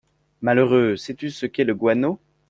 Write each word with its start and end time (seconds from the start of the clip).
Malheureux, 0.41 0.95
sais-tu 0.95 1.29
ce 1.29 1.45
que 1.45 1.51
c’est 1.51 1.63
que 1.63 1.69
le 1.69 1.75
guano? 1.75 2.19